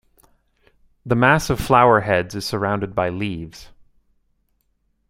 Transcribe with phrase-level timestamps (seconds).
[1.05, 3.69] The mass of flower heads is surrounded by leaves.